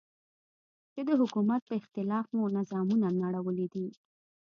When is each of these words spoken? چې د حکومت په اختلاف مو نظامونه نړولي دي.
چې 0.93 1.01
د 1.07 1.09
حکومت 1.21 1.61
په 1.65 1.73
اختلاف 1.81 2.25
مو 2.35 2.43
نظامونه 2.57 3.07
نړولي 3.23 3.67
دي. 3.73 3.87